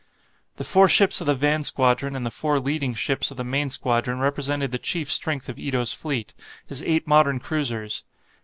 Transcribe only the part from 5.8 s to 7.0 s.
fleet, his